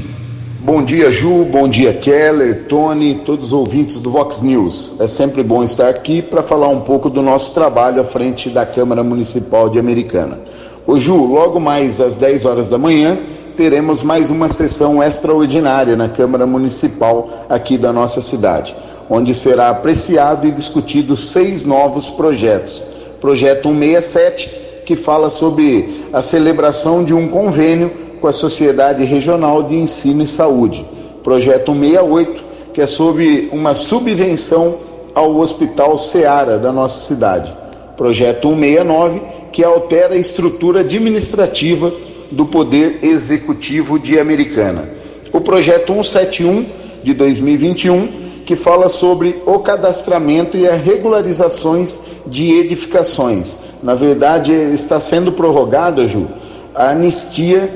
[0.62, 1.46] Bom dia, Ju.
[1.46, 4.96] Bom dia, Keller, Tony, todos os ouvintes do Vox News.
[5.00, 8.66] É sempre bom estar aqui para falar um pouco do nosso trabalho à frente da
[8.66, 10.40] Câmara Municipal de Americana.
[10.88, 13.18] Ô, Ju, logo mais às 10 horas da manhã,
[13.58, 18.74] teremos mais uma sessão extraordinária na Câmara Municipal aqui da nossa cidade,
[19.10, 22.82] onde será apreciado e discutido seis novos projetos.
[23.20, 29.76] Projeto 167, que fala sobre a celebração de um convênio com a Sociedade Regional de
[29.76, 30.86] Ensino e Saúde.
[31.22, 34.74] Projeto 168, que é sobre uma subvenção
[35.14, 37.52] ao Hospital Seara da nossa cidade.
[37.98, 39.22] Projeto 169,
[39.52, 41.92] que altera a estrutura administrativa
[42.32, 44.88] do Poder Executivo de Americana.
[45.32, 46.66] O projeto 171
[47.04, 48.08] de 2021,
[48.46, 53.60] que fala sobre o cadastramento e as regularizações de edificações.
[53.84, 56.28] Na verdade, está sendo prorrogada, Ju,
[56.74, 57.70] a anistia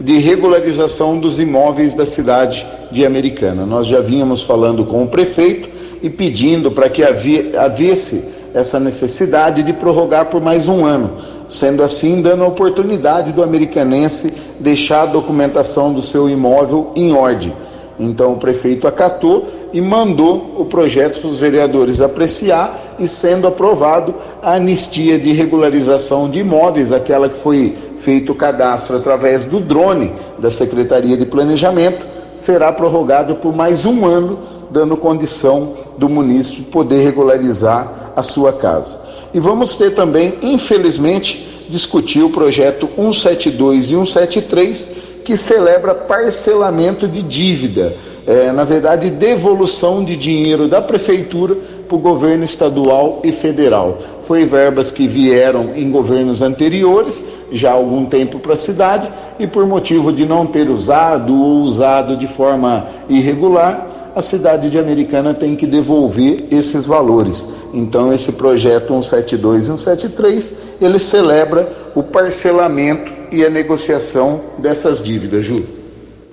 [0.00, 3.66] de regularização dos imóveis da cidade de Americana.
[3.66, 5.68] Nós já vínhamos falando com o prefeito
[6.02, 11.10] e pedindo para que havesse essa necessidade de prorrogar por mais um ano,
[11.48, 17.52] sendo assim dando a oportunidade do americanense deixar a documentação do seu imóvel em ordem.
[17.98, 24.14] Então o prefeito acatou e mandou o projeto para os vereadores apreciar e sendo aprovado
[24.42, 30.12] a anistia de regularização de imóveis, aquela que foi feito o cadastro através do drone
[30.38, 34.38] da Secretaria de Planejamento, será prorrogado por mais um ano,
[34.70, 38.98] dando condição do munícipe poder regularizar a sua casa.
[39.32, 47.22] E vamos ter também, infelizmente, discutir o projeto 172 e 173, que celebra parcelamento de
[47.22, 47.94] dívida,
[48.26, 51.56] é, na verdade, devolução de dinheiro da prefeitura
[51.86, 53.98] para o governo estadual e federal.
[54.26, 59.08] Foi verbas que vieram em governos anteriores, já há algum tempo para a cidade,
[59.38, 63.87] e por motivo de não ter usado ou usado de forma irregular,
[64.18, 67.54] a cidade de Americana tem que devolver esses valores.
[67.72, 75.46] Então, esse projeto 172 e 173, ele celebra o parcelamento e a negociação dessas dívidas,
[75.46, 75.64] Ju.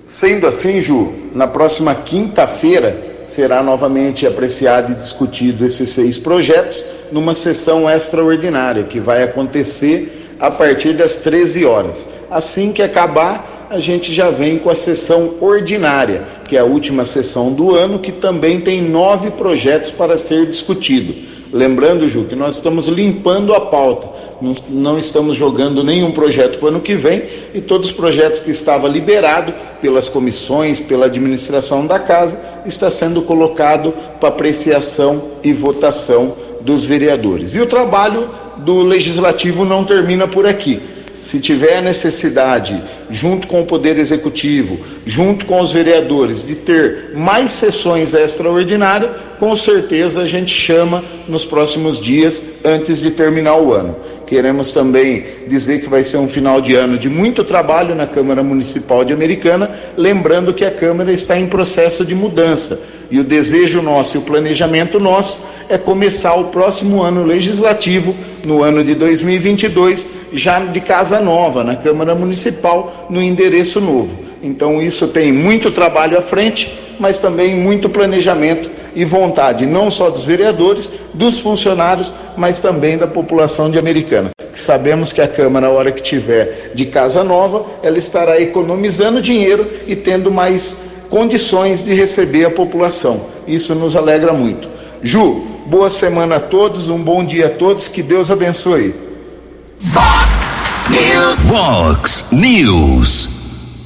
[0.04, 7.34] Sendo assim, Ju, na próxima quinta-feira, será novamente apreciado e discutido esses seis projetos numa
[7.34, 12.08] sessão extraordinária que vai acontecer a partir das 13 horas.
[12.30, 17.04] Assim que acabar, a gente já vem com a sessão ordinária, que é a última
[17.04, 21.14] sessão do ano, que também tem nove projetos para ser discutido.
[21.52, 24.16] Lembrando, Ju, que nós estamos limpando a pauta
[24.70, 27.22] não, estamos jogando nenhum projeto para o ano que vem
[27.54, 33.22] e todos os projetos que estava liberado pelas comissões, pela administração da casa, está sendo
[33.22, 37.54] colocado para apreciação e votação dos vereadores.
[37.54, 38.28] E o trabalho
[38.58, 40.82] do legislativo não termina por aqui.
[41.18, 47.50] Se tiver necessidade, junto com o Poder Executivo, junto com os vereadores, de ter mais
[47.50, 53.96] sessões extraordinárias, com certeza a gente chama nos próximos dias, antes de terminar o ano.
[54.26, 58.42] Queremos também dizer que vai ser um final de ano de muito trabalho na Câmara
[58.42, 62.82] Municipal de Americana, lembrando que a Câmara está em processo de mudança.
[63.08, 68.62] E o desejo nosso e o planejamento nosso é começar o próximo ano legislativo, no
[68.62, 74.12] ano de 2022, já de casa nova, na Câmara Municipal, no endereço novo.
[74.42, 80.08] Então, isso tem muito trabalho à frente, mas também muito planejamento e vontade, não só
[80.08, 84.30] dos vereadores, dos funcionários, mas também da população de Americana.
[84.54, 89.70] Sabemos que a Câmara, na hora que tiver de casa nova, ela estará economizando dinheiro
[89.86, 90.80] e tendo mais
[91.10, 93.20] condições de receber a população.
[93.46, 94.66] Isso nos alegra muito.
[95.02, 98.94] Ju, boa semana a todos, um bom dia a todos, que Deus abençoe.
[99.78, 100.56] Fox
[100.88, 101.38] News.
[101.50, 103.35] Fox News.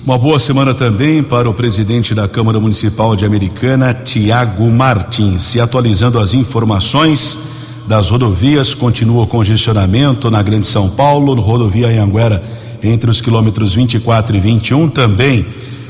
[0.02, 5.54] Uma boa semana também para o presidente da Câmara Municipal de Americana, Tiago Martins.
[5.54, 7.38] E atualizando as informações
[7.86, 12.42] das rodovias, continua o congestionamento na Grande São Paulo, rodovia Anhanguera,
[12.82, 15.44] entre os quilômetros 24 e 21, também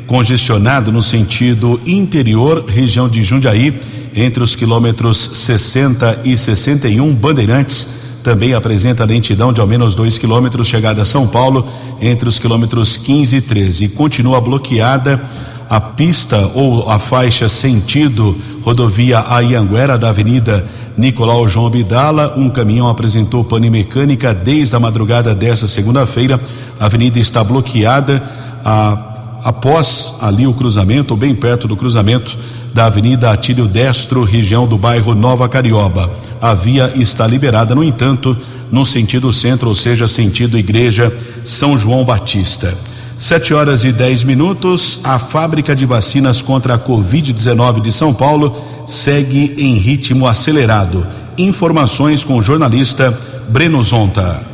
[0.08, 3.72] congestionado no sentido interior, região de Jundiaí,
[4.14, 10.68] entre os quilômetros 60 e 61, Bandeirantes também apresenta lentidão de ao menos 2 quilômetros,
[10.68, 11.66] chegada a São Paulo,
[12.00, 13.84] entre os quilômetros 15 e 13.
[13.84, 15.22] E continua bloqueada
[15.68, 22.34] a pista ou a faixa sentido rodovia Ayanguera da Avenida Nicolau João Abdala.
[22.36, 26.40] Um caminhão apresentou pane mecânica desde a madrugada desta segunda-feira.
[26.78, 28.22] A avenida está bloqueada
[28.64, 29.09] a,
[29.42, 32.36] após ali o cruzamento, ou bem perto do cruzamento
[32.72, 36.10] da Avenida Atílio Destro, região do bairro Nova Carioba.
[36.40, 38.36] A via está liberada, no entanto,
[38.70, 41.12] no sentido centro, ou seja, sentido Igreja
[41.42, 42.76] São João Batista.
[43.18, 45.00] Sete horas e dez minutos.
[45.04, 51.06] A fábrica de vacinas contra a Covid-19 de São Paulo segue em ritmo acelerado.
[51.36, 53.16] Informações com o jornalista
[53.48, 54.49] Breno Zonta.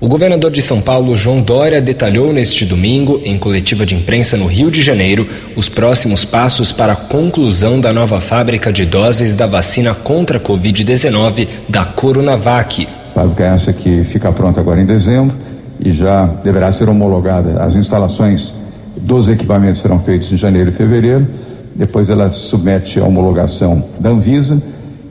[0.00, 4.46] O governador de São Paulo, João Dória, detalhou neste domingo, em coletiva de imprensa no
[4.46, 9.46] Rio de Janeiro, os próximos passos para a conclusão da nova fábrica de doses da
[9.46, 12.88] vacina contra a Covid-19 da Coronavac.
[13.14, 15.36] Fábrica essa que fica pronta agora em dezembro
[15.78, 17.62] e já deverá ser homologada.
[17.62, 18.54] As instalações
[18.96, 21.28] dos equipamentos serão feitas em janeiro e fevereiro.
[21.74, 24.62] Depois ela submete a homologação da Anvisa,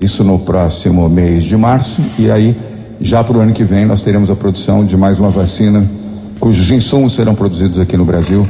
[0.01, 2.57] isso no próximo mês de março, e aí
[3.02, 5.89] já para o ano que vem, nós teremos a produção de mais uma vacina,
[6.39, 8.45] cujos insumos serão produzidos aqui no Brasil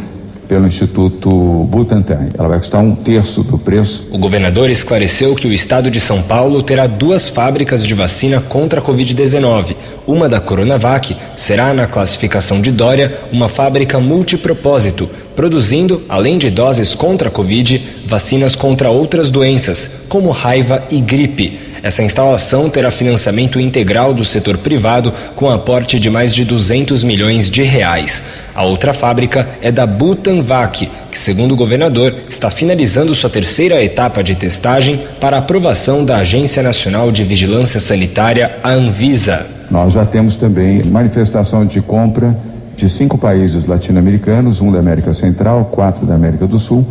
[0.49, 1.29] pelo Instituto
[1.69, 2.29] Butantan.
[2.35, 4.07] Ela vai custar um terço do preço.
[4.11, 8.79] O governador esclareceu que o estado de São Paulo terá duas fábricas de vacina contra
[8.79, 9.75] a Covid-19.
[10.07, 16.95] Uma da Coronavac será, na classificação de Dória, uma fábrica multipropósito, produzindo, além de doses
[16.95, 21.68] contra a Covid, vacinas contra outras doenças, como raiva e gripe.
[21.81, 27.49] Essa instalação terá financiamento integral do setor privado com aporte de mais de 200 milhões
[27.49, 28.23] de reais.
[28.53, 34.21] A outra fábrica é da Butanvac, que, segundo o governador, está finalizando sua terceira etapa
[34.21, 39.45] de testagem para aprovação da Agência Nacional de Vigilância Sanitária, a Anvisa.
[39.71, 42.35] Nós já temos também manifestação de compra
[42.75, 46.85] de cinco países latino-americanos, um da América Central, quatro da América do Sul,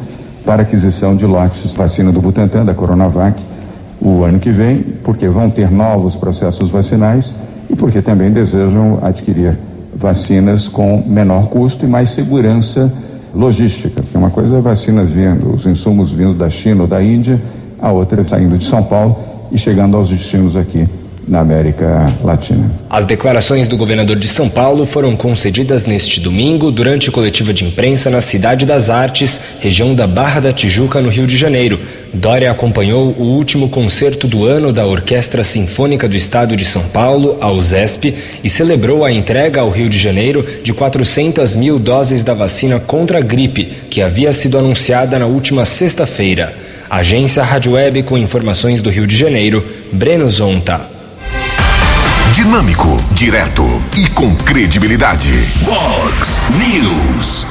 [0.47, 3.39] para aquisição de lotes vacina do Butantan, da Coronavac
[4.01, 7.35] o ano que vem, porque vão ter novos processos vacinais
[7.69, 9.59] e porque também desejam adquirir
[9.95, 12.93] vacinas com menor custo e mais segurança
[13.35, 14.03] logística.
[14.03, 17.43] Porque uma coisa é vacina vindo, os insumos vindo da China ou da Índia,
[17.81, 19.17] a outra é saindo de São Paulo
[19.51, 20.87] e chegando aos destinos aqui
[21.29, 22.71] na América Latina.
[22.89, 28.09] As declarações do governador de São Paulo foram concedidas neste domingo durante coletiva de imprensa
[28.09, 31.79] na Cidade das Artes, região da Barra da Tijuca, no Rio de Janeiro.
[32.15, 37.37] Dória acompanhou o último concerto do ano da Orquestra Sinfônica do Estado de São Paulo,
[37.41, 42.33] a USESP, e celebrou a entrega ao Rio de Janeiro de 400 mil doses da
[42.33, 46.55] vacina contra a gripe, que havia sido anunciada na última sexta-feira.
[46.89, 49.63] Agência Rádio Web com informações do Rio de Janeiro,
[49.93, 50.98] Breno Zonta.
[52.33, 53.65] Dinâmico, direto
[53.97, 55.33] e com credibilidade.
[55.63, 57.47] Vox News.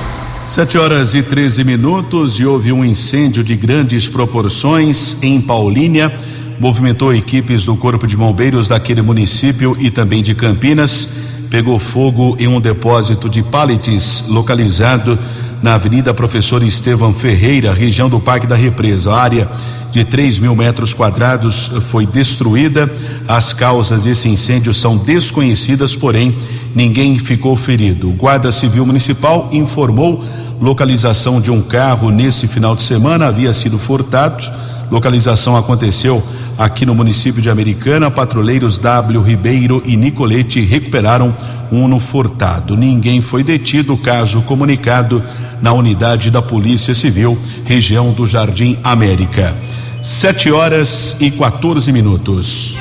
[0.45, 6.13] Sete horas e 13 minutos e houve um incêndio de grandes proporções em Paulínia.
[6.59, 11.09] Movimentou equipes do Corpo de Bombeiros daquele município e também de Campinas.
[11.49, 15.17] Pegou fogo em um depósito de pallets localizado
[15.63, 19.11] na Avenida Professor Estevam Ferreira, região do Parque da Represa.
[19.11, 19.49] A área
[19.91, 22.91] de 3 mil metros quadrados foi destruída.
[23.27, 26.35] As causas desse incêndio são desconhecidas, porém
[26.75, 28.09] ninguém ficou ferido.
[28.09, 30.23] O Guarda Civil Municipal informou
[30.59, 34.43] localização de um carro nesse final de semana havia sido furtado.
[34.91, 36.21] Localização aconteceu
[36.57, 38.09] aqui no município de Americana.
[38.09, 41.35] Patrulheiros W Ribeiro e Nicolete recuperaram
[41.71, 42.75] um Uno furtado.
[42.75, 43.97] Ninguém foi detido.
[43.97, 45.23] Caso comunicado
[45.61, 49.55] na unidade da Polícia Civil, região do Jardim América.
[50.01, 52.77] Sete horas e 14 minutos.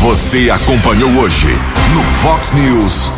[0.00, 1.48] Você acompanhou hoje
[1.94, 3.10] no Fox News.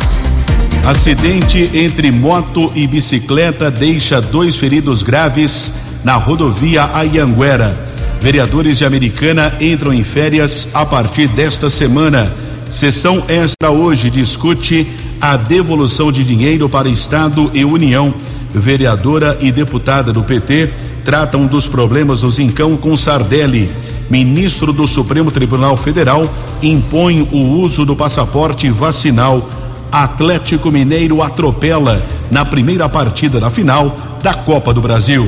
[0.85, 7.90] Acidente entre moto e bicicleta deixa dois feridos graves na rodovia Ayanguera.
[8.21, 12.31] Vereadores de Americana entram em férias a partir desta semana.
[12.69, 14.87] Sessão extra hoje discute
[15.19, 18.13] a devolução de dinheiro para Estado e União.
[18.51, 20.69] Vereadora e deputada do PT
[21.03, 23.71] tratam dos problemas do Zincão com Sardelli.
[24.07, 29.49] Ministro do Supremo Tribunal Federal impõe o uso do passaporte vacinal.
[29.91, 35.27] Atlético Mineiro atropela na primeira partida da final da Copa do Brasil.